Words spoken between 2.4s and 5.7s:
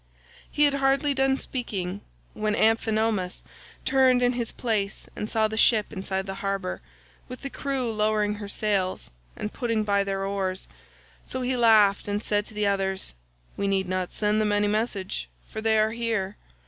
Amphinomus turned in his place and saw the